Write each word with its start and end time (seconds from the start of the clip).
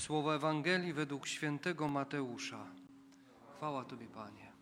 Słowo 0.00 0.34
Ewangelii 0.34 0.92
według 0.92 1.26
świętego 1.26 1.88
Mateusza. 1.88 2.66
Chwała 3.56 3.84
Tobie, 3.84 4.06
Panie. 4.06 4.52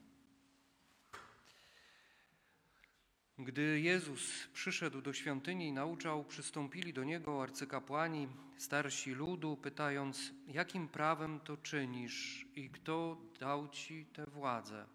Gdy 3.38 3.80
Jezus 3.80 4.48
przyszedł 4.52 5.02
do 5.02 5.12
świątyni 5.12 5.66
i 5.66 5.72
nauczał, 5.72 6.24
przystąpili 6.24 6.92
do 6.92 7.04
Niego 7.04 7.42
arcykapłani, 7.42 8.28
starsi 8.56 9.10
ludu, 9.10 9.56
pytając, 9.56 10.32
jakim 10.48 10.88
prawem 10.88 11.40
to 11.40 11.56
czynisz 11.56 12.46
i 12.56 12.70
kto 12.70 13.18
dał 13.40 13.68
Ci 13.68 14.06
tę 14.06 14.26
władzę? 14.26 14.86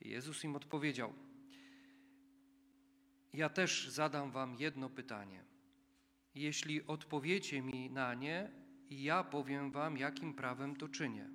Jezus 0.00 0.44
im 0.44 0.56
odpowiedział, 0.56 1.12
ja 3.32 3.48
też 3.48 3.88
zadam 3.88 4.30
Wam 4.30 4.54
jedno 4.54 4.90
pytanie. 4.90 5.44
Jeśli 6.34 6.86
odpowiecie 6.86 7.62
mi 7.62 7.90
na 7.90 8.14
nie, 8.14 8.63
ja 9.02 9.24
powiem 9.24 9.70
Wam, 9.70 9.98
jakim 9.98 10.34
prawem 10.34 10.76
to 10.76 10.88
czynię. 10.88 11.28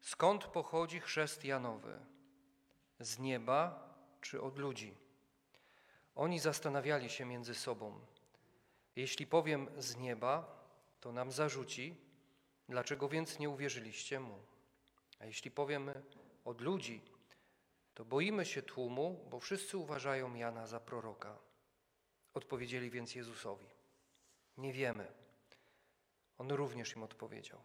Skąd 0.00 0.44
pochodzi 0.44 1.00
chrzest 1.00 1.44
Janowy? 1.44 1.98
Z 3.00 3.18
nieba 3.18 3.94
czy 4.20 4.42
od 4.42 4.58
ludzi? 4.58 4.94
Oni 6.14 6.38
zastanawiali 6.38 7.10
się 7.10 7.24
między 7.24 7.54
sobą. 7.54 8.00
Jeśli 8.96 9.26
powiem 9.26 9.68
z 9.78 9.96
nieba, 9.96 10.64
to 11.00 11.12
nam 11.12 11.32
zarzuci, 11.32 11.96
dlaczego 12.68 13.08
więc 13.08 13.38
nie 13.38 13.50
uwierzyliście 13.50 14.20
mu? 14.20 14.38
A 15.18 15.24
jeśli 15.24 15.50
powiemy 15.50 16.02
od 16.44 16.60
ludzi, 16.60 17.02
to 17.94 18.04
boimy 18.04 18.44
się 18.44 18.62
tłumu, 18.62 19.26
bo 19.30 19.40
wszyscy 19.40 19.78
uważają 19.78 20.34
Jana 20.34 20.66
za 20.66 20.80
proroka. 20.80 21.38
Odpowiedzieli 22.34 22.90
więc 22.90 23.14
Jezusowi: 23.14 23.75
Nie 24.58 24.72
wiemy. 24.72 25.12
On 26.38 26.50
również 26.50 26.96
im 26.96 27.02
odpowiedział: 27.02 27.60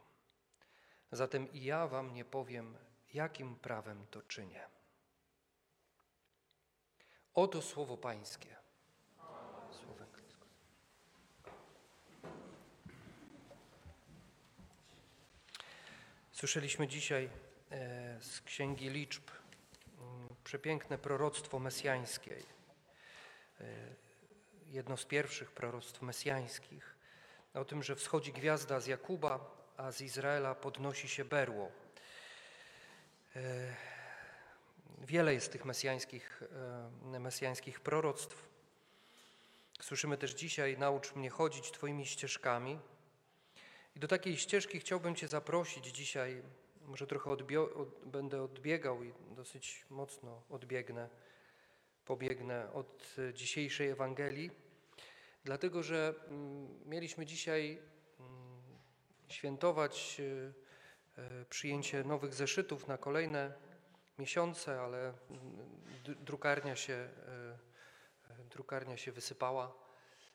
Zatem 1.11 1.51
i 1.53 1.63
ja 1.63 1.87
wam 1.87 2.13
nie 2.13 2.25
powiem, 2.25 2.77
jakim 3.13 3.55
prawem 3.55 4.07
to 4.11 4.21
czynię. 4.21 4.67
Oto 7.33 7.61
słowo 7.61 7.97
Pańskie. 7.97 8.55
Słowo 9.71 10.05
Słyszeliśmy 16.31 16.87
dzisiaj 16.87 17.29
e, 17.71 18.21
z 18.21 18.41
Księgi 18.41 18.89
Liczb 18.89 19.31
mm, 19.99 20.35
przepiękne 20.43 20.97
proroctwo 20.97 21.59
mesjańskie. 21.59 22.43
E, 24.71 24.73
jedno 24.73 24.97
z 24.97 25.05
pierwszych 25.05 25.51
proroctw 25.51 26.01
mesjańskich. 26.01 26.95
O 27.53 27.65
tym, 27.65 27.83
że 27.83 27.95
wschodzi 27.95 28.33
gwiazda 28.33 28.79
z 28.79 28.87
Jakuba, 28.87 29.39
a 29.77 29.91
z 29.91 30.01
Izraela 30.01 30.55
podnosi 30.55 31.09
się 31.09 31.25
berło. 31.25 31.71
E, 33.35 33.75
wiele 35.01 35.33
jest 35.33 35.51
tych 35.51 35.65
mesjańskich, 35.65 36.43
mesjańskich 37.19 37.79
proroctw. 37.79 38.49
Słyszymy 39.81 40.17
też 40.17 40.31
dzisiaj: 40.31 40.77
Naucz 40.77 41.15
mnie 41.15 41.29
chodzić 41.29 41.71
Twoimi 41.71 42.05
ścieżkami. 42.05 42.79
I 43.95 43.99
do 43.99 44.07
takiej 44.07 44.37
ścieżki 44.37 44.79
chciałbym 44.79 45.15
Cię 45.15 45.27
zaprosić 45.27 45.85
dzisiaj. 45.85 46.41
Może 46.85 47.07
trochę 47.07 47.29
odbio- 47.29 47.81
od, 47.81 48.05
będę 48.05 48.43
odbiegał 48.43 49.03
i 49.03 49.13
dosyć 49.35 49.85
mocno 49.89 50.41
odbiegnę, 50.49 51.09
pobiegnę 52.11 52.73
od 52.73 53.15
dzisiejszej 53.33 53.89
Ewangelii, 53.89 54.51
dlatego 55.43 55.83
że 55.83 56.13
mm, 56.27 56.89
mieliśmy 56.89 57.25
dzisiaj 57.25 57.79
mm, 58.19 58.61
świętować 59.27 60.17
y, 60.19 60.53
y, 61.41 61.45
przyjęcie 61.49 62.03
nowych 62.03 62.33
zeszytów 62.33 62.87
na 62.87 62.97
kolejne 62.97 63.53
miesiące, 64.19 64.81
ale 64.81 64.99
mm, 65.07 65.15
drukarnia 66.19 66.75
się, 66.75 67.09
y, 68.29 68.43
drukarnia 68.49 68.97
się 68.97 69.11
wysypała 69.11 69.75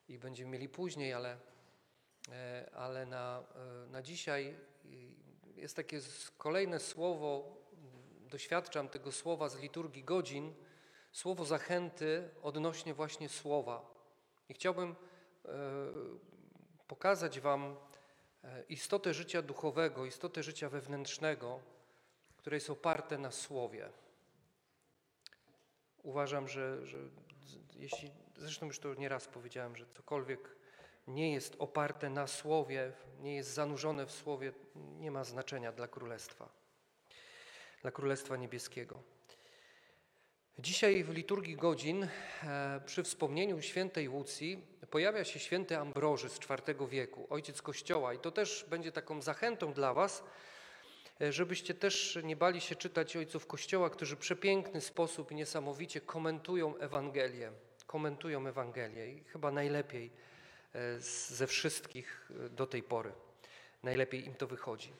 i 0.09 0.19
będziemy 0.19 0.51
mieli 0.51 0.69
później, 0.69 1.13
ale 1.13 1.39
E, 2.33 2.71
ale 2.75 3.07
na, 3.07 3.45
e, 3.55 3.91
na 3.91 4.03
dzisiaj 4.03 4.57
jest 5.57 5.77
takie 5.77 6.01
kolejne 6.39 6.81
słowo, 6.81 7.57
doświadczam 8.31 8.89
tego 8.89 9.13
słowa 9.13 9.49
z 9.49 9.59
liturgii 9.59 10.05
godzin, 10.05 10.55
słowo 11.17 11.45
zachęty 11.45 12.31
odnośnie 12.43 12.95
właśnie 12.95 13.29
słowa. 13.29 13.95
I 14.49 14.55
chciałbym 14.55 14.91
e, 14.91 15.49
pokazać 16.89 17.41
Wam 17.41 17.77
istotę 18.69 19.15
życia 19.15 19.43
duchowego, 19.43 20.07
istotę 20.07 20.43
życia 20.43 20.69
wewnętrznego, 20.69 21.61
które 22.37 22.57
jest 22.57 22.71
oparte 22.71 23.19
na 23.19 23.31
słowie. 23.31 23.91
Uważam, 26.03 26.49
że, 26.49 26.87
że 26.87 26.99
jeśli, 27.75 28.11
zresztą 28.37 28.67
już 28.67 28.79
to 28.79 28.95
nieraz 28.95 29.27
powiedziałem, 29.27 29.77
że 29.77 29.87
cokolwiek 29.87 30.57
nie 31.07 31.33
jest 31.33 31.57
oparte 31.59 32.11
na 32.11 32.27
słowie, 32.27 32.93
nie 33.21 33.37
jest 33.37 33.55
zanurzone 33.55 34.07
w 34.07 34.13
słowie, 34.13 34.53
nie 34.75 35.11
ma 35.11 35.25
znaczenia 35.25 35.73
dla 35.73 35.89
królestwa, 35.89 36.49
dla 37.83 37.91
królestwa 37.91 38.37
niebieskiego. 38.37 39.03
Dzisiaj 40.59 41.05
w 41.05 41.11
liturgii 41.11 41.57
godzin 41.57 42.09
e, 42.43 42.81
przy 42.87 43.03
wspomnieniu 43.03 43.63
świętej 43.63 44.09
Łucji 44.09 44.65
pojawia 44.91 45.25
się 45.25 45.39
święty 45.39 45.79
Ambroży 45.79 46.29
z 46.29 46.39
IV 46.39 46.89
wieku, 46.89 47.27
ojciec 47.31 47.63
Kościoła 47.63 48.15
i 48.15 48.19
to 48.19 48.31
też 48.31 48.67
będzie 48.71 48.93
taką 48.93 49.23
zachętą 49.23 49.73
dla 49.73 49.95
was, 49.95 50.25
e, 51.21 51.33
żebyście 51.33 51.75
też 51.75 52.19
nie 52.25 52.37
bali 52.37 52.61
się 52.61 52.77
czytać 52.77 53.17
ojców 53.17 53.47
Kościoła, 53.47 53.91
którzy 53.91 54.17
w 54.17 54.19
przepiękny 54.19 54.81
sposób 54.81 55.33
i 55.33 55.35
niesamowicie 55.35 56.01
komentują 56.01 56.77
Ewangelię, 56.77 57.53
komentują 57.87 58.47
Ewangelię 58.47 59.13
i 59.13 59.25
chyba 59.25 59.51
najlepiej 59.51 60.11
E, 60.77 61.01
ze 61.37 61.47
wszystkich 61.47 62.31
do 62.51 62.67
tej 62.67 62.83
pory. 62.83 63.13
Najlepiej 63.83 64.27
im 64.27 64.35
to 64.35 64.47
wychodzi. 64.47 64.93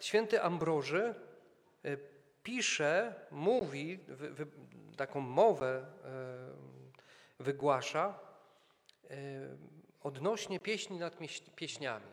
Święty 0.00 0.42
Ambroży 0.42 1.14
pisze, 2.42 3.14
mówi, 3.30 3.98
taką 4.96 5.20
mowę 5.20 5.86
wygłasza 7.38 8.18
odnośnie 10.02 10.60
pieśni 10.60 10.98
nad 10.98 11.18
pieśniami. 11.56 12.12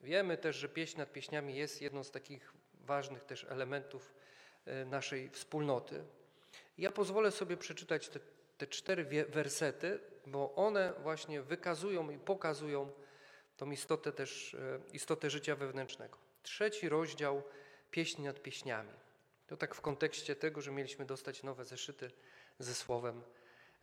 Wiemy 0.00 0.36
też, 0.36 0.56
że 0.56 0.68
pieśń 0.68 0.98
nad 0.98 1.12
pieśniami 1.12 1.56
jest 1.56 1.82
jedną 1.82 2.04
z 2.04 2.10
takich 2.10 2.52
ważnych 2.74 3.24
też 3.24 3.44
elementów 3.44 4.14
naszej 4.86 5.30
wspólnoty. 5.30 6.04
Ja 6.78 6.90
pozwolę 6.90 7.30
sobie 7.30 7.56
przeczytać 7.56 8.08
te, 8.08 8.20
te 8.58 8.66
cztery 8.66 9.04
wersety, 9.28 10.00
bo 10.26 10.54
one 10.54 10.92
właśnie 11.02 11.42
wykazują 11.42 12.10
i 12.10 12.18
pokazują 12.18 12.92
tą 13.56 13.70
istotę 13.70 14.12
też, 14.12 14.54
e, 14.54 14.80
istotę 14.92 15.30
życia 15.30 15.56
wewnętrznego. 15.56 16.18
Trzeci 16.42 16.88
rozdział 16.88 17.42
Pieśni 17.90 18.24
nad 18.24 18.42
pieśniami. 18.42 18.90
To 19.50 19.56
tak 19.56 19.74
w 19.74 19.80
kontekście 19.80 20.36
tego, 20.36 20.60
że 20.60 20.70
mieliśmy 20.70 21.04
dostać 21.04 21.42
nowe 21.42 21.64
zeszyty 21.64 22.10
ze 22.58 22.74
słowem, 22.74 23.22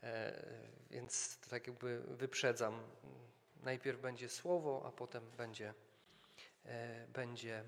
e, 0.03 0.43
więc 0.91 1.37
tak 1.49 1.67
jakby 1.67 1.99
wyprzedzam. 1.99 2.83
Najpierw 3.63 4.01
będzie 4.01 4.29
słowo, 4.29 4.83
a 4.85 4.91
potem 4.91 5.31
będzie, 5.37 5.73
e, 6.65 7.07
będzie, 7.07 7.63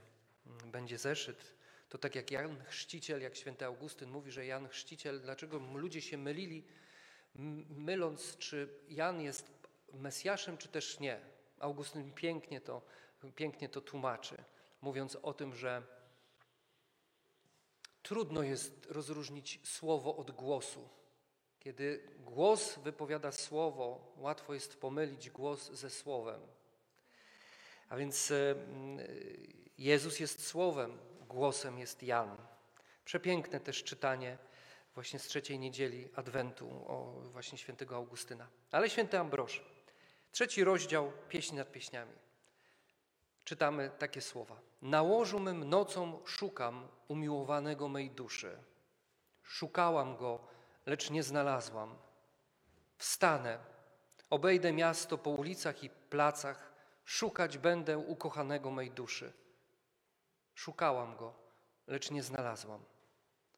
będzie 0.66 0.98
zeszyt. 0.98 1.56
To 1.90 1.98
tak 1.98 2.16
jak 2.16 2.32
Jan 2.32 2.64
Chrzciciel, 2.64 3.22
jak 3.22 3.36
święty 3.36 3.66
Augustyn 3.66 4.10
mówi, 4.10 4.32
że 4.32 4.46
Jan 4.46 4.68
Chrzciciel, 4.68 5.22
dlaczego 5.22 5.58
ludzie 5.58 6.02
się 6.02 6.18
mylili, 6.18 6.64
myląc, 7.70 8.38
czy 8.38 8.70
Jan 8.90 9.22
jest 9.22 9.52
Mesjaszem, 9.94 10.58
czy 10.58 10.68
też 10.68 11.00
nie. 11.00 11.20
Augustyn 11.60 12.14
pięknie 12.14 12.62
to, 12.62 12.82
pięknie 13.36 13.70
to 13.70 13.82
tłumaczy, 13.82 14.44
mówiąc 14.82 15.16
o 15.16 15.34
tym, 15.34 15.56
że 15.56 15.99
trudno 18.10 18.44
jest 18.44 18.86
rozróżnić 18.86 19.60
słowo 19.64 20.16
od 20.16 20.32
głosu. 20.32 20.90
Kiedy 21.60 22.04
głos 22.20 22.80
wypowiada 22.80 23.32
słowo, 23.32 24.14
łatwo 24.18 24.54
jest 24.54 24.82
pomylić 24.82 25.30
głos 25.30 25.72
ze 25.72 25.90
słowem. 25.90 26.42
A 27.90 27.98
więc 27.98 28.32
e, 28.32 28.56
Jezus 29.78 30.20
jest 30.20 30.48
słowem, 30.48 30.98
głosem 31.28 31.80
jest 31.80 32.04
Jan. 32.04 32.38
Przepiękne 33.06 33.60
też 33.60 33.84
czytanie 33.84 34.38
właśnie 34.96 35.20
z 35.20 35.28
trzeciej 35.28 35.60
niedzieli 35.60 36.10
Adwentu, 36.16 36.68
o 36.68 37.22
właśnie 37.32 37.58
świętego 37.58 37.96
Augustyna. 37.96 38.48
Ale 38.72 38.90
święty 38.90 39.20
Ambroż, 39.20 39.66
trzeci 40.32 40.64
rozdział 40.64 41.12
Pieśni 41.30 41.58
nad 41.58 41.72
pieśniami. 41.72 42.14
Czytamy 43.50 43.92
takie 44.00 44.22
słowa. 44.22 44.60
Na 44.82 45.02
łożu 45.02 45.40
mym 45.40 45.70
nocą 45.70 46.20
szukam 46.26 46.88
umiłowanego 47.08 47.88
mej 47.88 48.10
duszy. 48.10 48.58
Szukałam 49.44 50.18
go, 50.18 50.40
lecz 50.86 51.10
nie 51.10 51.24
znalazłam. 51.24 51.96
Wstanę, 52.98 53.60
Obejdę 54.30 54.74
miasto 54.74 55.18
po 55.18 55.30
ulicach 55.30 55.84
i 55.84 55.90
placach, 55.90 56.74
szukać 57.06 57.58
będę 57.58 57.98
ukochanego 57.98 58.72
mej 58.72 58.92
duszy. 58.92 59.34
Szukałam 60.56 61.16
go, 61.18 61.34
lecz 61.88 62.12
nie 62.12 62.24
znalazłam. 62.24 62.84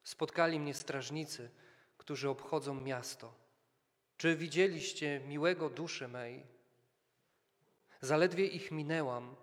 Spotkali 0.03 0.59
mnie 0.59 0.73
strażnicy, 0.73 1.49
którzy 1.97 2.29
obchodzą 2.29 2.73
miasto. 2.73 3.33
Czy 4.17 4.35
widzieliście 4.35 5.19
miłego 5.19 5.69
duszy 5.69 6.07
mej? 6.07 6.45
Zaledwie 8.01 8.45
ich 8.45 8.71
minęłam, 8.71 9.35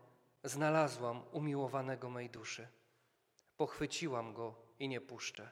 znalazłam 0.48 1.22
umiłowanego 1.32 2.10
mej 2.10 2.30
duszy. 2.30 2.68
Pochwyciłam 3.56 4.34
go 4.34 4.54
i 4.78 4.88
nie 4.88 5.00
puszczę, 5.00 5.50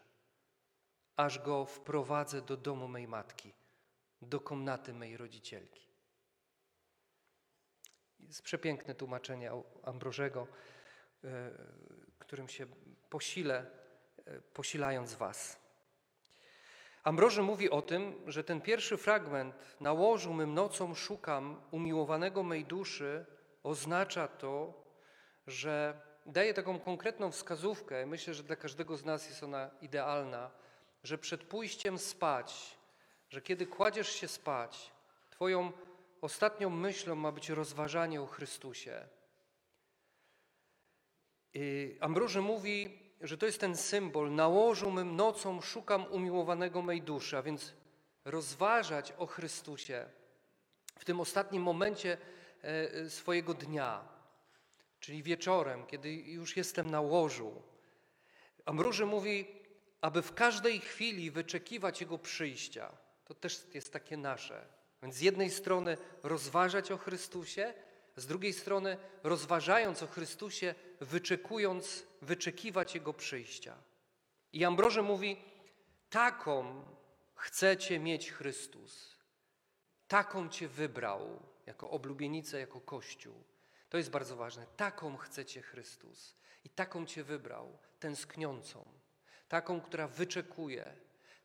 aż 1.17 1.39
go 1.39 1.67
wprowadzę 1.67 2.43
do 2.43 2.57
domu 2.57 2.89
mej 2.89 3.09
matki, 3.09 3.53
do 4.23 4.41
komnaty 4.41 4.93
mej 4.93 5.17
rodzicielki. 5.17 5.87
Jest 8.21 8.43
przepiękne 8.43 8.95
tłumaczenie 8.95 9.51
Ambrożego, 9.83 10.47
e, 11.25 11.51
którym 12.19 12.49
się 12.49 12.67
posilę, 13.11 13.67
e, 14.27 14.41
posilając 14.41 15.15
Was. 15.15 15.67
Ambroży 17.05 17.43
mówi 17.43 17.71
o 17.71 17.83
tym, 17.83 18.23
że 18.27 18.45
ten 18.45 18.61
pierwszy 18.61 18.97
fragment 18.97 19.77
nałożył 19.81 20.33
mym 20.33 20.55
nocą 20.55 20.95
szukam 20.95 21.61
umiłowanego 21.71 22.43
mej 22.43 22.65
duszy, 22.65 23.27
oznacza 23.63 24.29
to, 24.29 24.86
że 25.47 26.01
daje 26.27 26.55
taką 26.55 26.81
konkretną 26.81 27.31
wskazówkę, 27.31 28.07
myślę, 28.07 28.35
że 28.35 28.43
dla 28.43 28.57
każdego 28.57 28.97
z 28.97 29.05
nas 29.05 29.29
jest 29.29 29.43
ona 29.43 29.71
idealna, 29.81 30.51
że 31.03 31.19
przed 31.19 31.45
pójściem 31.45 31.99
spać, 31.99 32.77
że 33.31 33.43
kiedy 33.43 33.67
kładziesz 33.67 34.09
się 34.09 34.29
spać, 34.29 34.97
Twoją 35.37 35.73
ostatnią 36.21 36.71
myślą 36.71 37.15
ma 37.15 37.33
być 37.33 37.49
rozważanie 37.49 38.23
o 38.23 38.27
Chrystusie. 38.27 39.09
Ambroży 42.01 42.43
mówi, 42.43 42.99
że 43.21 43.39
to 43.39 43.47
jest 43.47 43.61
ten 43.61 43.77
symbol. 43.77 44.35
Nałożył 44.35 44.91
mym 44.91 45.17
nocą, 45.17 45.61
szukam 45.61 46.07
umiłowanego 46.07 46.83
mej 46.83 47.03
duszy, 47.03 47.37
a 47.39 47.43
więc 47.43 47.73
rozważać 48.25 49.13
o 49.19 49.27
Chrystusie 49.27 50.07
w 50.99 51.05
tym 51.05 51.21
ostatnim 51.21 51.63
momencie 51.63 52.19
e, 52.65 52.93
e, 52.93 53.11
swojego 53.11 53.55
dnia, 53.55 54.09
czyli 55.01 55.23
wieczorem, 55.23 55.87
kiedy 55.87 56.13
już 56.13 56.57
jestem 56.57 56.91
na 56.91 57.01
łożu. 57.01 57.63
Ambroży 58.65 59.07
mówi, 59.07 59.47
aby 60.01 60.23
w 60.23 60.35
każdej 60.35 60.81
chwili 60.81 61.31
wyczekiwać 61.31 62.01
Jego 62.01 62.19
przyjścia. 62.19 62.93
To 63.25 63.35
też 63.35 63.67
jest 63.75 63.93
takie 63.93 64.17
nasze. 64.17 64.67
Więc 65.03 65.15
z 65.15 65.21
jednej 65.21 65.51
strony 65.51 65.97
rozważać 66.23 66.91
o 66.91 66.99
Chrystusie, 66.99 67.75
z 68.17 68.27
drugiej 68.27 68.53
strony 68.53 68.97
rozważając 69.23 70.03
o 70.03 70.07
Chrystusie, 70.07 70.75
wyczekując, 71.01 72.07
wyczekiwać 72.23 72.95
Jego 72.95 73.13
przyjścia. 73.13 73.77
I 74.53 74.65
Ambroży 74.65 75.03
mówi, 75.03 75.37
taką 76.11 76.85
chcecie 77.35 77.99
mieć 77.99 78.33
Chrystus, 78.33 79.17
taką 80.09 80.49
Cię 80.49 80.69
wybrał 80.69 81.43
jako 81.67 81.91
oblubienicę, 81.91 82.61
jako 82.61 82.81
Kościół. 82.81 83.35
To 83.89 83.97
jest 83.97 84.11
bardzo 84.11 84.37
ważne. 84.37 84.67
Taką 84.77 85.17
chcecie 85.17 85.63
Chrystus 85.63 86.37
i 86.65 86.71
taką 86.71 87.07
Cię 87.07 87.25
wybrał, 87.25 87.79
tęskniącą, 88.01 88.89
taką, 89.49 89.81
która 89.81 90.09
wyczekuje, 90.09 90.93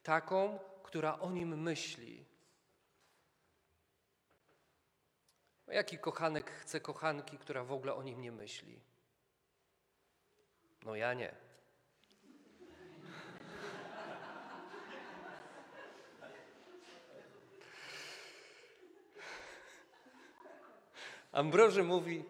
taką, 0.03 0.59
która 0.83 1.19
o 1.19 1.31
Nim 1.31 1.61
myśli, 1.61 2.31
Jaki 5.71 5.97
kochanek 5.97 6.51
chce 6.51 6.79
kochanki, 6.79 7.38
która 7.38 7.63
w 7.63 7.71
ogóle 7.71 7.93
o 7.93 8.03
nim 8.03 8.21
nie 8.21 8.31
myśli? 8.31 8.79
No 10.85 10.95
ja 10.95 11.13
nie. 11.13 11.35
Ambroży 21.31 21.83
mówi: 21.83 22.23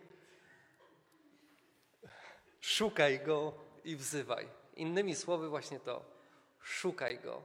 Szukaj 2.61 3.19
go 3.19 3.53
i 3.83 3.95
wzywaj. 3.95 4.47
Innymi 4.75 5.15
słowy, 5.15 5.49
właśnie 5.49 5.79
to: 5.79 6.05
szukaj 6.61 7.19
go, 7.19 7.43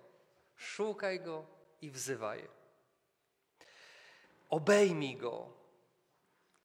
szukaj 0.56 1.20
go 1.20 1.46
i 1.80 1.90
wzywaj. 1.90 2.48
Obejmij 4.50 5.16
go, 5.16 5.56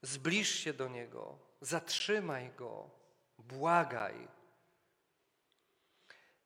Zbliż 0.01 0.49
się 0.49 0.73
do 0.73 0.87
Niego, 0.87 1.37
zatrzymaj 1.61 2.51
Go, 2.57 2.89
błagaj. 3.37 4.27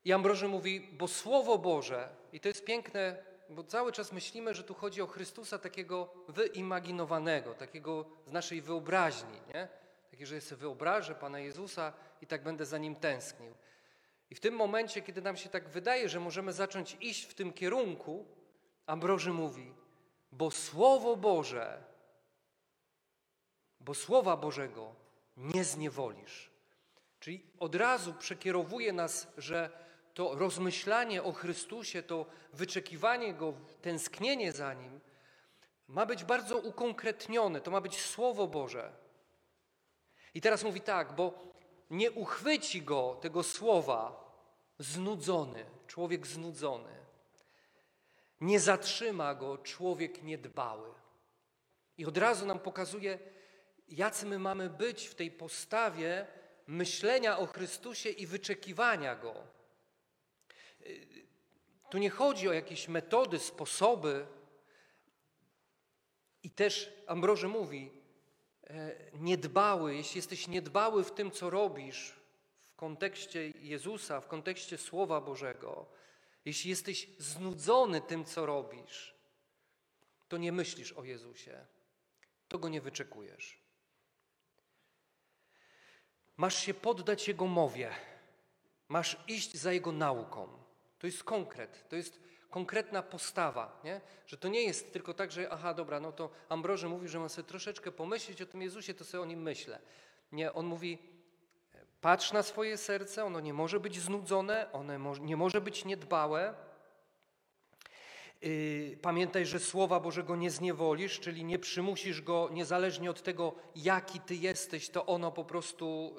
I 0.05 0.13
Ambroży 0.13 0.47
mówi, 0.47 0.79
bo 0.79 1.07
Słowo 1.07 1.57
Boże, 1.57 2.09
i 2.33 2.39
to 2.39 2.47
jest 2.47 2.65
piękne, 2.65 3.23
bo 3.49 3.63
cały 3.63 3.91
czas 3.91 4.11
myślimy, 4.11 4.53
że 4.53 4.63
tu 4.63 4.73
chodzi 4.73 5.01
o 5.01 5.07
Chrystusa 5.07 5.59
takiego 5.59 6.13
wyimaginowanego, 6.27 7.53
takiego 7.53 8.05
z 8.25 8.31
naszej 8.31 8.61
wyobraźni, 8.61 9.41
nie? 9.53 9.67
Takie, 10.11 10.25
że 10.25 10.41
sobie 10.41 10.59
wyobrażę 10.59 11.15
Pana 11.15 11.39
Jezusa 11.39 11.93
i 12.21 12.27
tak 12.27 12.43
będę 12.43 12.65
za 12.65 12.77
Nim 12.77 12.95
tęsknił. 12.95 13.53
I 14.29 14.35
w 14.35 14.39
tym 14.39 14.55
momencie, 14.55 15.01
kiedy 15.01 15.21
nam 15.21 15.37
się 15.37 15.49
tak 15.49 15.69
wydaje, 15.69 16.09
że 16.09 16.19
możemy 16.19 16.53
zacząć 16.53 16.97
iść 17.01 17.25
w 17.25 17.33
tym 17.33 17.53
kierunku, 17.53 18.25
Ambroży 18.85 19.33
mówi, 19.33 19.73
bo 20.31 20.51
Słowo 20.51 21.15
Boże 21.15 21.95
bo 23.85 23.93
Słowa 23.93 24.37
Bożego 24.37 24.95
nie 25.37 25.63
zniewolisz. 25.63 26.49
Czyli 27.19 27.43
od 27.59 27.75
razu 27.75 28.13
przekierowuje 28.13 28.93
nas, 28.93 29.27
że 29.37 29.84
to 30.15 30.35
rozmyślanie 30.35 31.23
o 31.23 31.31
Chrystusie, 31.31 32.03
to 32.03 32.25
wyczekiwanie 32.53 33.33
Go, 33.33 33.53
tęsknienie 33.81 34.51
za 34.51 34.73
Nim 34.73 34.99
ma 35.87 36.05
być 36.05 36.23
bardzo 36.23 36.57
ukonkretnione, 36.57 37.61
to 37.61 37.71
ma 37.71 37.81
być 37.81 38.01
Słowo 38.01 38.47
Boże. 38.47 38.91
I 40.33 40.41
teraz 40.41 40.63
mówi 40.63 40.81
tak, 40.81 41.15
bo 41.15 41.33
nie 41.89 42.11
uchwyci 42.11 42.81
Go, 42.81 43.17
tego 43.21 43.43
Słowa, 43.43 44.25
znudzony, 44.79 45.65
człowiek 45.87 46.27
znudzony. 46.27 46.95
Nie 48.41 48.59
zatrzyma 48.59 49.35
Go 49.35 49.57
człowiek 49.57 50.23
niedbały. 50.23 50.89
I 51.97 52.05
od 52.05 52.17
razu 52.17 52.45
nam 52.45 52.59
pokazuje, 52.59 53.19
jacy 53.87 54.25
my 54.25 54.39
mamy 54.39 54.69
być 54.69 55.07
w 55.07 55.15
tej 55.15 55.31
postawie 55.31 56.27
myślenia 56.67 57.37
o 57.37 57.45
Chrystusie 57.45 58.09
i 58.09 58.27
wyczekiwania 58.27 59.15
Go. 59.15 59.55
Tu 61.89 61.97
nie 61.97 62.09
chodzi 62.09 62.49
o 62.49 62.53
jakieś 62.53 62.87
metody, 62.87 63.39
sposoby. 63.39 64.27
I 66.43 66.49
też 66.49 66.93
Ambroży 67.07 67.47
mówi, 67.47 67.91
e, 68.63 68.95
niedbały, 69.13 69.95
jeśli 69.95 70.17
jesteś 70.17 70.47
niedbały 70.47 71.03
w 71.03 71.11
tym, 71.11 71.31
co 71.31 71.49
robisz, 71.49 72.13
w 72.61 72.75
kontekście 72.75 73.49
Jezusa, 73.49 74.21
w 74.21 74.27
kontekście 74.27 74.77
Słowa 74.77 75.21
Bożego, 75.21 75.85
jeśli 76.45 76.69
jesteś 76.69 77.07
znudzony 77.17 78.01
tym, 78.01 78.25
co 78.25 78.45
robisz, 78.45 79.15
to 80.27 80.37
nie 80.37 80.51
myślisz 80.51 80.93
o 80.93 81.03
Jezusie, 81.03 81.65
to 82.47 82.59
go 82.59 82.69
nie 82.69 82.81
wyczekujesz. 82.81 83.59
Masz 86.37 86.55
się 86.55 86.73
poddać 86.73 87.27
Jego 87.27 87.45
mowie. 87.45 87.91
Masz 88.89 89.17
iść 89.27 89.57
za 89.57 89.73
Jego 89.73 89.91
nauką. 89.91 90.64
To 91.05 91.07
jest 91.07 91.23
konkret, 91.23 91.89
to 91.89 91.95
jest 91.95 92.19
konkretna 92.49 93.03
postawa, 93.03 93.81
nie? 93.83 94.01
że 94.27 94.37
to 94.37 94.47
nie 94.47 94.63
jest 94.63 94.93
tylko 94.93 95.13
tak, 95.13 95.31
że 95.31 95.49
aha, 95.51 95.73
dobra, 95.73 95.99
no 95.99 96.11
to 96.11 96.29
Ambroży 96.49 96.89
mówi, 96.89 97.07
że 97.07 97.19
mam 97.19 97.29
sobie 97.29 97.47
troszeczkę 97.47 97.91
pomyśleć 97.91 98.41
o 98.41 98.45
tym 98.45 98.61
Jezusie, 98.61 98.93
to 98.93 99.05
sobie 99.05 99.21
o 99.21 99.25
Nim 99.25 99.41
myślę. 99.41 99.79
Nie, 100.31 100.53
on 100.53 100.65
mówi, 100.65 100.97
patrz 102.01 102.33
na 102.33 102.43
swoje 102.43 102.77
serce, 102.77 103.25
ono 103.25 103.39
nie 103.39 103.53
może 103.53 103.79
być 103.79 104.01
znudzone, 104.01 104.71
ono 104.71 105.17
nie 105.17 105.37
może 105.37 105.61
być 105.61 105.85
niedbałe, 105.85 106.55
Y, 108.43 108.97
pamiętaj, 109.01 109.45
że 109.45 109.59
słowa 109.59 109.99
Bożego 109.99 110.35
nie 110.35 110.51
zniewolisz, 110.51 111.19
czyli 111.19 111.43
nie 111.43 111.59
przymusisz 111.59 112.21
go, 112.21 112.49
niezależnie 112.51 113.09
od 113.09 113.23
tego, 113.23 113.55
jaki 113.75 114.19
ty 114.19 114.35
jesteś, 114.35 114.89
to 114.89 115.05
ono 115.05 115.31
po 115.31 115.45
prostu 115.45 116.15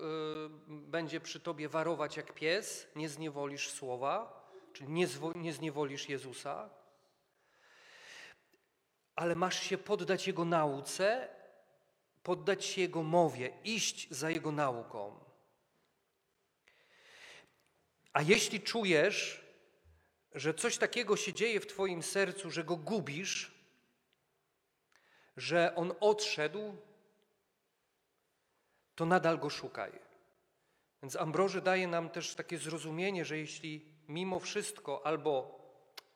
y, 0.69 0.69
będzie 0.69 1.21
przy 1.21 1.41
tobie 1.41 1.69
warować 1.69 2.17
jak 2.17 2.33
pies. 2.35 2.89
Nie 2.97 3.09
zniewolisz 3.09 3.71
słowa, 3.71 4.36
czyli 4.77 4.93
nie, 4.93 5.09
nie 5.35 5.53
zniewolisz 5.53 6.09
Jezusa. 6.09 6.71
Ale 9.15 9.35
masz 9.35 9.63
się 9.63 9.79
poddać 9.79 10.27
Jego 10.27 10.45
nauce, 10.45 11.29
poddać 12.23 12.65
się 12.65 12.81
Jego 12.81 13.03
mowie, 13.03 13.53
iść 13.65 14.09
za 14.11 14.31
Jego 14.31 14.53
nauką. 14.53 15.25
A 18.13 18.23
jeśli 18.23 18.61
czujesz, 18.61 19.45
że 20.35 20.55
coś 20.55 20.79
takiego 20.79 21.17
się 21.17 21.33
dzieje 21.33 21.61
w 21.61 21.67
Twoim 21.67 22.03
sercu, 22.03 22.51
że 22.51 22.65
go 22.65 22.77
gubisz, 22.77 23.55
że 25.37 25.75
on 25.77 25.93
odszedł, 26.01 26.77
to 28.95 29.07
nadal 29.07 29.39
go 29.39 29.51
szukaj. 29.51 29.93
Więc 31.03 31.17
Ambroży 31.17 31.63
daje 31.63 31.89
nam 31.89 32.11
też 32.11 32.35
takie 32.35 32.59
zrozumienie, 32.59 33.25
że 33.25 33.39
jeśli 33.39 33.96
mimo 34.09 34.41
wszystko 34.41 35.07
albo 35.07 35.59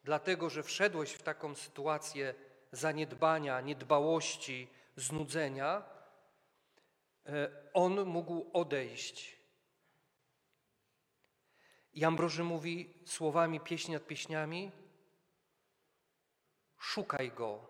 dlatego, 0.04 0.50
że 0.50 0.62
wszedłeś 0.62 1.12
w 1.12 1.22
taką 1.22 1.54
sytuację 1.54 2.34
zaniedbania, 2.72 3.60
niedbałości, 3.60 4.68
znudzenia, 4.96 5.82
e, 7.26 7.48
on 7.74 8.04
mógł 8.04 8.50
odejść. 8.52 9.40
I 11.92 12.04
mówi 12.44 12.94
słowami 13.06 13.60
pieśni 13.60 13.94
nad 13.94 14.06
pieśniami: 14.06 14.72
Szukaj 16.78 17.32
go. 17.32 17.66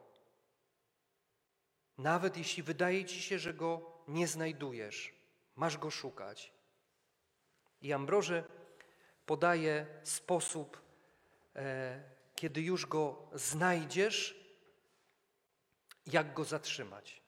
Nawet 1.99 2.37
jeśli 2.37 2.63
wydaje 2.63 3.05
ci 3.05 3.23
się, 3.23 3.39
że 3.39 3.55
go 3.55 4.03
nie 4.09 4.29
znajdujesz, 4.29 5.15
masz 5.57 5.79
go 5.79 5.91
szukać. 5.91 6.53
I 7.81 7.93
Ambroży 7.93 8.45
podaje 9.31 9.87
sposób, 10.03 10.83
e, 11.57 12.03
kiedy 12.35 12.61
już 12.63 12.87
go 12.87 13.29
znajdziesz, 13.35 14.35
jak 16.07 16.35
go 16.35 16.45
zatrzymać. 16.45 17.23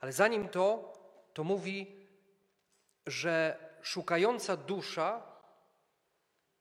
Ale 0.00 0.12
zanim 0.12 0.48
to, 0.48 0.92
to 1.34 1.44
mówi, 1.44 2.06
że 3.06 3.58
szukająca 3.82 4.56
dusza 4.56 5.22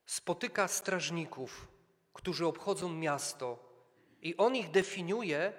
spotyka 0.06 0.68
strażników, 0.68 1.68
którzy 2.14 2.46
obchodzą 2.46 2.90
miasto, 2.90 3.48
i 4.22 4.38
on 4.38 4.56
ich 4.56 4.72
definiuje 4.72 5.54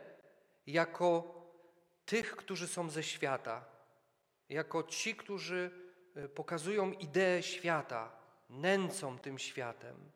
jako 0.66 1.34
tych, 2.06 2.36
którzy 2.36 2.68
są 2.68 2.90
ze 2.90 3.02
świata, 3.02 3.64
jako 4.48 4.82
ci, 4.82 5.16
którzy 5.16 5.83
pokazują 6.34 6.92
ideę 6.92 7.42
świata, 7.42 8.12
nęcą 8.50 9.18
tym 9.18 9.38
światem. 9.38 10.10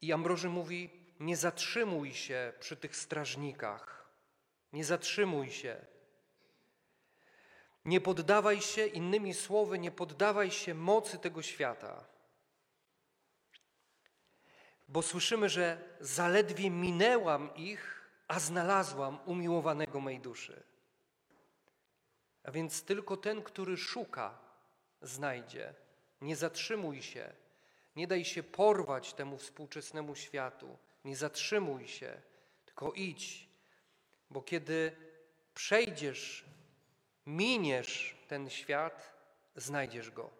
I 0.00 0.12
Ambroży 0.12 0.48
mówi: 0.48 0.90
Nie 1.20 1.36
zatrzymuj 1.36 2.14
się 2.14 2.52
przy 2.60 2.76
tych 2.76 2.96
strażnikach, 2.96 4.08
nie 4.72 4.84
zatrzymuj 4.84 5.50
się. 5.50 5.76
Nie 7.84 8.00
poddawaj 8.00 8.60
się, 8.60 8.86
innymi 8.86 9.34
słowy, 9.34 9.78
nie 9.78 9.90
poddawaj 9.90 10.50
się 10.50 10.74
mocy 10.74 11.18
tego 11.18 11.42
świata. 11.42 12.04
Bo 14.88 15.02
słyszymy, 15.02 15.48
że 15.48 15.78
zaledwie 16.00 16.70
minęłam 16.70 17.54
ich, 17.54 18.10
a 18.28 18.40
znalazłam 18.40 19.18
umiłowanego 19.26 20.00
mej 20.00 20.20
duszy. 20.20 20.62
A 22.48 22.50
więc 22.50 22.82
tylko 22.82 23.16
ten, 23.16 23.42
który 23.42 23.76
szuka, 23.76 24.38
znajdzie. 25.02 25.74
Nie 26.20 26.36
zatrzymuj 26.36 27.02
się, 27.02 27.32
nie 27.96 28.06
daj 28.06 28.24
się 28.24 28.42
porwać 28.42 29.14
temu 29.14 29.38
współczesnemu 29.38 30.14
światu, 30.14 30.78
nie 31.04 31.16
zatrzymuj 31.16 31.88
się, 31.88 32.22
tylko 32.64 32.92
idź, 32.92 33.48
bo 34.30 34.42
kiedy 34.42 34.96
przejdziesz, 35.54 36.44
miniesz 37.26 38.16
ten 38.28 38.50
świat, 38.50 39.14
znajdziesz 39.56 40.10
go. 40.10 40.30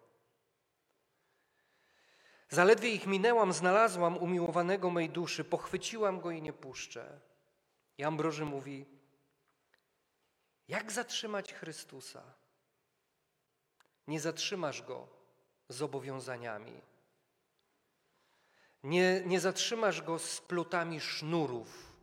Zaledwie 2.49 2.89
ich 2.89 3.07
minęłam, 3.07 3.53
znalazłam 3.53 4.17
umiłowanego 4.17 4.89
mej 4.89 5.09
duszy, 5.09 5.43
pochwyciłam 5.43 6.19
go 6.19 6.31
i 6.31 6.41
nie 6.41 6.53
puszczę. 6.53 7.19
I 7.97 8.03
Ambroży 8.03 8.45
mówi, 8.45 8.98
jak 10.69 10.91
zatrzymać 10.91 11.53
Chrystusa? 11.53 12.23
Nie 14.07 14.19
zatrzymasz 14.19 14.81
Go 14.81 15.07
zobowiązaniami. 15.69 16.81
Nie, 18.83 19.21
nie 19.25 19.39
zatrzymasz 19.39 20.01
Go 20.01 20.19
z 20.19 20.41
plotami 20.41 20.99
sznurów, 20.99 21.95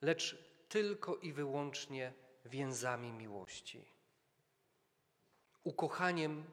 lecz 0.00 0.38
tylko 0.68 1.16
i 1.16 1.32
wyłącznie 1.32 2.12
więzami 2.44 3.12
miłości, 3.12 3.84
ukochaniem 5.64 6.44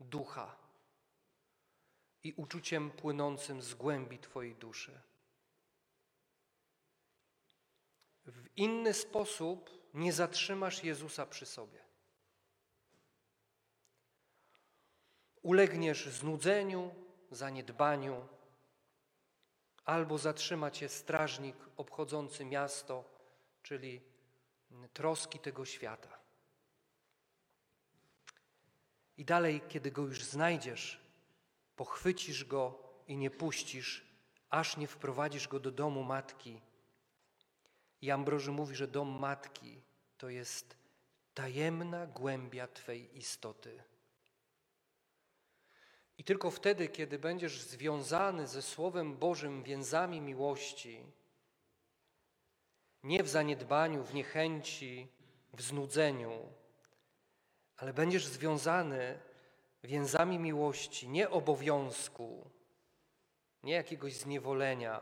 ducha 0.00 0.56
i 2.24 2.32
uczuciem 2.32 2.90
płynącym 2.90 3.62
z 3.62 3.74
głębi 3.74 4.18
Twojej 4.18 4.54
duszy. 4.54 5.00
W 8.26 8.48
inny 8.56 8.94
sposób 8.94 9.70
nie 9.94 10.12
zatrzymasz 10.12 10.84
Jezusa 10.84 11.26
przy 11.26 11.46
sobie. 11.46 11.80
Ulegniesz 15.42 16.06
znudzeniu, 16.06 16.94
zaniedbaniu, 17.30 18.28
albo 19.84 20.18
zatrzyma 20.18 20.70
cię 20.70 20.88
strażnik 20.88 21.56
obchodzący 21.76 22.44
miasto, 22.44 23.04
czyli 23.62 24.00
troski 24.92 25.38
tego 25.38 25.64
świata. 25.64 26.18
I 29.16 29.24
dalej, 29.24 29.62
kiedy 29.68 29.90
go 29.90 30.02
już 30.02 30.24
znajdziesz, 30.24 31.00
pochwycisz 31.76 32.44
go 32.44 32.78
i 33.06 33.16
nie 33.16 33.30
puścisz, 33.30 34.06
aż 34.50 34.76
nie 34.76 34.86
wprowadzisz 34.86 35.48
go 35.48 35.60
do 35.60 35.70
domu 35.70 36.02
matki 36.04 36.60
i 38.02 38.10
Ambroży 38.10 38.52
mówi, 38.52 38.76
że 38.76 38.88
dom 38.88 39.18
matki 39.18 39.82
to 40.18 40.28
jest 40.28 40.76
tajemna 41.34 42.06
głębia 42.06 42.68
Twej 42.68 43.18
istoty. 43.18 43.82
I 46.18 46.24
tylko 46.24 46.50
wtedy, 46.50 46.88
kiedy 46.88 47.18
będziesz 47.18 47.60
związany 47.60 48.46
ze 48.46 48.62
Słowem 48.62 49.16
Bożym 49.16 49.62
więzami 49.62 50.20
miłości, 50.20 51.04
nie 53.02 53.22
w 53.22 53.28
zaniedbaniu, 53.28 54.04
w 54.04 54.14
niechęci, 54.14 55.08
w 55.52 55.62
znudzeniu, 55.62 56.52
ale 57.76 57.92
będziesz 57.92 58.26
związany 58.26 59.20
więzami 59.84 60.38
miłości, 60.38 61.08
nie 61.08 61.30
obowiązku, 61.30 62.50
nie 63.62 63.72
jakiegoś 63.72 64.14
zniewolenia 64.14 65.00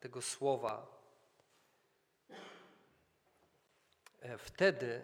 tego 0.00 0.22
słowa, 0.22 1.00
E, 2.30 2.34
wtedy 4.38 5.02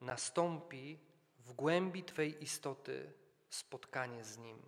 nastąpi 0.00 0.98
w 1.38 1.52
głębi 1.52 2.04
Twej 2.04 2.42
istoty 2.42 3.12
spotkanie 3.50 4.24
z 4.24 4.38
Nim. 4.38 4.62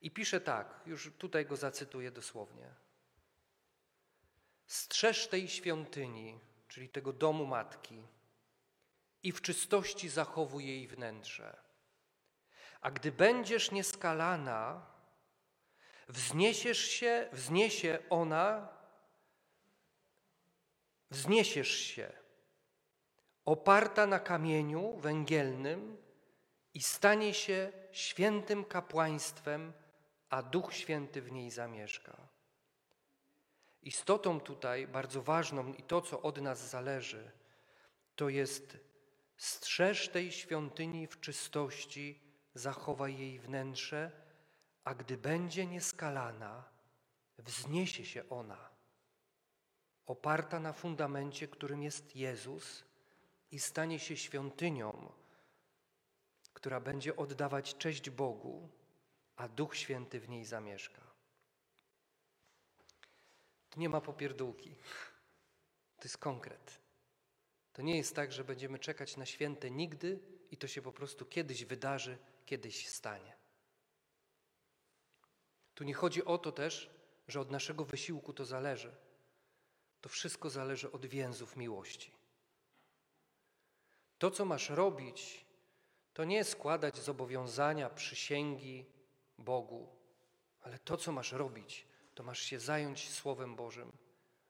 I 0.00 0.10
pisze 0.10 0.40
tak, 0.40 0.80
już 0.86 1.10
tutaj 1.18 1.46
go 1.46 1.56
zacytuję 1.56 2.10
dosłownie. 2.10 2.74
Strzeż 4.66 5.28
tej 5.28 5.48
świątyni, 5.48 6.40
czyli 6.68 6.88
tego 6.88 7.12
domu 7.12 7.46
matki, 7.46 8.02
i 9.22 9.32
w 9.32 9.42
czystości 9.42 10.08
zachowuj 10.08 10.66
jej 10.66 10.88
wnętrze. 10.88 11.56
A 12.80 12.90
gdy 12.90 13.12
będziesz 13.12 13.70
nieskalana, 13.70 14.86
wzniesiesz 16.08 16.78
się, 16.78 17.28
wzniesie 17.32 17.98
ona 18.10 18.68
wzniesiesz 21.10 21.70
się, 21.70 22.12
oparta 23.44 24.06
na 24.06 24.18
kamieniu 24.18 24.96
węgielnym 24.96 25.96
i 26.74 26.82
stanie 26.82 27.34
się 27.34 27.72
świętym 27.92 28.64
kapłaństwem, 28.64 29.72
a 30.28 30.42
Duch 30.42 30.74
Święty 30.74 31.22
w 31.22 31.32
niej 31.32 31.50
zamieszka. 31.50 32.28
Istotą 33.82 34.40
tutaj 34.40 34.86
bardzo 34.86 35.22
ważną 35.22 35.72
i 35.72 35.82
to, 35.82 36.00
co 36.00 36.22
od 36.22 36.40
nas 36.40 36.70
zależy, 36.70 37.30
to 38.14 38.28
jest 38.28 38.78
strzeż 39.36 40.08
tej 40.08 40.32
świątyni 40.32 41.06
w 41.06 41.20
czystości, 41.20 42.20
zachowaj 42.54 43.18
jej 43.18 43.38
wnętrze, 43.38 44.10
a 44.84 44.94
gdy 44.94 45.16
będzie 45.16 45.66
nieskalana, 45.66 46.64
wzniesie 47.38 48.04
się 48.04 48.28
ona 48.28 48.73
oparta 50.06 50.60
na 50.60 50.72
fundamencie, 50.72 51.48
którym 51.48 51.82
jest 51.82 52.16
Jezus 52.16 52.84
i 53.50 53.58
stanie 53.58 53.98
się 53.98 54.16
świątynią, 54.16 55.12
która 56.54 56.80
będzie 56.80 57.16
oddawać 57.16 57.76
cześć 57.76 58.10
Bogu, 58.10 58.68
a 59.36 59.48
Duch 59.48 59.76
Święty 59.76 60.20
w 60.20 60.28
niej 60.28 60.44
zamieszka. 60.44 61.02
Tu 63.70 63.80
nie 63.80 63.88
ma 63.88 64.00
popierdółki. 64.00 64.74
To 65.96 66.04
jest 66.04 66.18
konkret. 66.18 66.80
To 67.72 67.82
nie 67.82 67.96
jest 67.96 68.16
tak, 68.16 68.32
że 68.32 68.44
będziemy 68.44 68.78
czekać 68.78 69.16
na 69.16 69.26
święte 69.26 69.70
nigdy 69.70 70.20
i 70.50 70.56
to 70.56 70.68
się 70.68 70.82
po 70.82 70.92
prostu 70.92 71.26
kiedyś 71.26 71.64
wydarzy, 71.64 72.18
kiedyś 72.46 72.88
stanie. 72.88 73.36
Tu 75.74 75.84
nie 75.84 75.94
chodzi 75.94 76.24
o 76.24 76.38
to 76.38 76.52
też, 76.52 76.90
że 77.28 77.40
od 77.40 77.50
naszego 77.50 77.84
wysiłku 77.84 78.32
to 78.32 78.44
zależy. 78.44 78.96
To 80.04 80.08
wszystko 80.08 80.50
zależy 80.50 80.92
od 80.92 81.06
więzów 81.06 81.56
miłości. 81.56 82.10
To, 84.18 84.30
co 84.30 84.44
masz 84.44 84.70
robić, 84.70 85.44
to 86.14 86.24
nie 86.24 86.44
składać 86.44 86.96
zobowiązania, 86.96 87.90
przysięgi 87.90 88.84
Bogu, 89.38 89.88
ale 90.60 90.78
to, 90.78 90.96
co 90.96 91.12
masz 91.12 91.32
robić, 91.32 91.86
to 92.14 92.22
masz 92.22 92.40
się 92.40 92.60
zająć 92.60 93.10
Słowem 93.10 93.56
Bożym, 93.56 93.92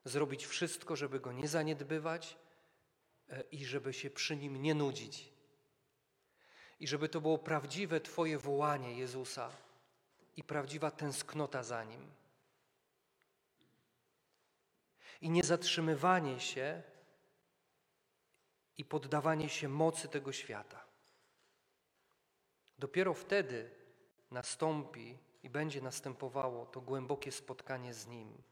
zrobić 0.04 0.46
wszystko, 0.46 0.96
żeby 0.96 1.20
go 1.20 1.32
nie 1.32 1.48
zaniedbywać 1.48 2.36
e, 3.28 3.40
i 3.40 3.64
żeby 3.64 3.92
się 3.92 4.10
przy 4.10 4.36
nim 4.36 4.62
nie 4.62 4.74
nudzić. 4.74 5.32
I 6.80 6.88
żeby 6.88 7.08
to 7.08 7.20
było 7.20 7.38
prawdziwe 7.38 8.00
Twoje 8.00 8.38
wołanie 8.38 8.98
Jezusa 8.98 9.50
i 10.36 10.44
prawdziwa 10.44 10.90
tęsknota 10.90 11.62
za 11.62 11.84
nim. 11.84 12.23
I 15.24 15.30
nie 15.30 15.42
zatrzymywanie 15.42 16.40
się 16.40 16.82
i 18.76 18.84
poddawanie 18.84 19.48
się 19.48 19.68
mocy 19.68 20.08
tego 20.08 20.32
świata. 20.32 20.84
Dopiero 22.78 23.14
wtedy 23.14 23.70
nastąpi 24.30 25.18
i 25.42 25.50
będzie 25.50 25.82
następowało 25.82 26.66
to 26.66 26.80
głębokie 26.80 27.32
spotkanie 27.32 27.94
z 27.94 28.06
Nim. 28.06 28.42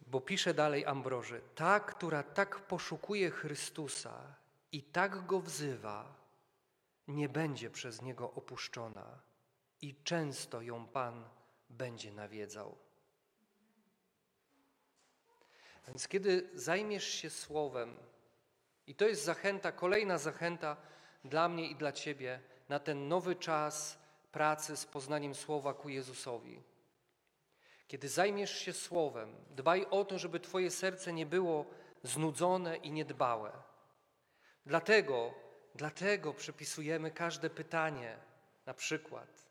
Bo 0.00 0.20
pisze 0.20 0.54
dalej 0.54 0.86
Ambroży, 0.86 1.40
ta, 1.54 1.80
która 1.80 2.22
tak 2.22 2.66
poszukuje 2.66 3.30
Chrystusa 3.30 4.34
i 4.72 4.82
tak 4.82 5.26
Go 5.26 5.40
wzywa, 5.40 6.14
nie 7.08 7.28
będzie 7.28 7.70
przez 7.70 8.02
Niego 8.02 8.32
opuszczona 8.32 9.20
i 9.80 9.94
często 10.04 10.62
ją 10.62 10.86
Pan 10.86 11.28
będzie 11.70 12.12
nawiedzał. 12.12 12.85
Więc 15.86 16.08
kiedy 16.08 16.50
zajmiesz 16.54 17.08
się 17.08 17.30
Słowem, 17.30 17.96
i 18.86 18.94
to 18.94 19.08
jest 19.08 19.24
zachęta, 19.24 19.72
kolejna 19.72 20.18
zachęta 20.18 20.76
dla 21.24 21.48
mnie 21.48 21.70
i 21.70 21.76
dla 21.76 21.92
Ciebie 21.92 22.40
na 22.68 22.78
ten 22.78 23.08
nowy 23.08 23.36
czas 23.36 23.98
pracy 24.32 24.76
z 24.76 24.86
poznaniem 24.86 25.34
Słowa 25.34 25.74
ku 25.74 25.88
Jezusowi. 25.88 26.62
Kiedy 27.88 28.08
zajmiesz 28.08 28.58
się 28.58 28.72
Słowem, 28.72 29.36
dbaj 29.50 29.86
o 29.90 30.04
to, 30.04 30.18
żeby 30.18 30.40
Twoje 30.40 30.70
serce 30.70 31.12
nie 31.12 31.26
było 31.26 31.66
znudzone 32.02 32.76
i 32.76 32.90
niedbałe. 32.90 33.52
Dlatego, 34.66 35.34
dlatego 35.74 36.34
przypisujemy 36.34 37.10
każde 37.10 37.50
pytanie, 37.50 38.18
na 38.66 38.74
przykład, 38.74 39.48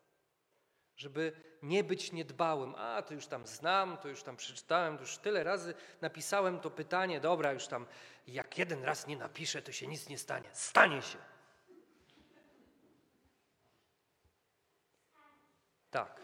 żeby 0.96 1.34
nie 1.66 1.84
być 1.84 2.12
niedbałym. 2.12 2.76
A, 2.76 3.02
to 3.02 3.14
już 3.14 3.28
tam 3.28 3.48
znam, 3.48 3.98
to 3.98 4.08
już 4.08 4.24
tam 4.24 4.38
przeczytałem, 4.38 4.98
to 4.98 5.02
już 5.02 5.18
tyle 5.18 5.44
razy 5.44 5.74
napisałem 6.02 6.60
to 6.60 6.72
pytanie, 6.72 7.20
dobra, 7.20 7.54
już 7.54 7.68
tam, 7.68 7.86
jak 8.28 8.58
jeden 8.58 8.84
raz 8.84 9.08
nie 9.08 9.18
napiszę, 9.18 9.62
to 9.62 9.72
się 9.72 9.88
nic 9.88 10.10
nie 10.10 10.18
stanie. 10.18 10.50
Stanie 10.54 11.02
się. 11.02 11.18
Tak. 15.92 16.22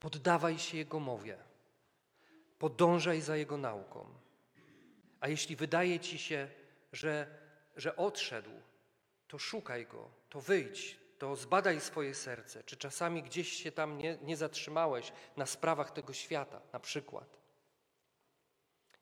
Poddawaj 0.00 0.58
się 0.58 0.76
Jego 0.76 1.00
mowie. 1.00 1.38
Podążaj 2.58 3.20
za 3.20 3.36
Jego 3.36 3.56
nauką. 3.56 4.06
A 5.20 5.28
jeśli 5.28 5.56
wydaje 5.56 6.00
ci 6.00 6.18
się, 6.18 6.48
że, 6.92 7.26
że 7.76 7.96
odszedł, 7.96 8.50
to 9.28 9.38
szukaj 9.38 9.86
Go, 9.86 10.10
to 10.28 10.40
wyjdź, 10.40 11.03
to 11.24 11.36
zbadaj 11.36 11.80
swoje 11.80 12.14
serce, 12.14 12.64
czy 12.64 12.76
czasami 12.76 13.22
gdzieś 13.22 13.52
się 13.52 13.72
tam 13.72 13.98
nie, 13.98 14.18
nie 14.22 14.36
zatrzymałeś 14.36 15.12
na 15.36 15.46
sprawach 15.46 15.90
tego 15.90 16.12
świata, 16.12 16.60
na 16.72 16.80
przykład. 16.80 17.38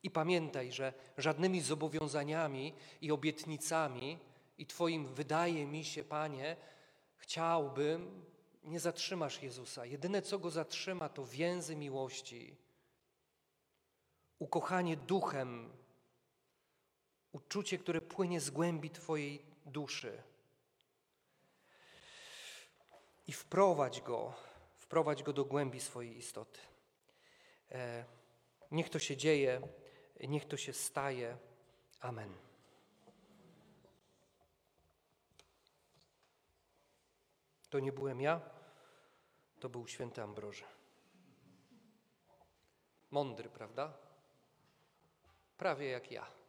I 0.02 0.10
pamiętaj, 0.10 0.72
że 0.72 0.92
żadnymi 1.18 1.60
zobowiązaniami 1.60 2.74
i 3.00 3.12
obietnicami 3.12 4.18
i 4.58 4.66
Twoim 4.66 5.06
wydaje 5.06 5.66
mi 5.66 5.84
się, 5.84 6.04
Panie, 6.04 6.56
chciałbym, 7.16 8.24
nie 8.64 8.80
zatrzymasz 8.80 9.42
Jezusa. 9.42 9.86
Jedyne, 9.86 10.22
co 10.22 10.38
Go 10.38 10.50
zatrzyma, 10.50 11.08
to 11.08 11.26
więzy 11.26 11.76
miłości, 11.76 12.56
ukochanie 14.38 14.96
duchem, 14.96 15.72
uczucie, 17.32 17.78
które 17.78 18.00
płynie 18.00 18.40
z 18.40 18.50
głębi 18.50 18.90
Twojej 18.90 19.42
duszy 19.66 20.22
i 23.26 23.32
wprowadź 23.32 24.00
go, 24.00 24.32
wprowadź 24.76 25.22
go 25.22 25.32
do 25.32 25.44
głębi 25.44 25.80
swojej 25.80 26.16
istoty. 26.16 26.60
E, 27.70 28.04
niech 28.70 28.90
to 28.90 28.98
się 28.98 29.16
dzieje, 29.16 29.60
niech 30.20 30.44
to 30.44 30.56
się 30.56 30.72
staje. 30.72 31.36
Amen. 32.00 32.34
To 37.70 37.80
nie 37.80 37.92
byłem 37.92 38.20
ja, 38.20 38.40
to 39.60 39.68
był 39.68 39.88
święty 39.88 40.22
Ambroży. 40.22 40.64
Mądry, 43.10 43.48
prawda? 43.48 43.92
Prawie 45.56 45.88
jak 45.88 46.10
ja. 46.10 46.41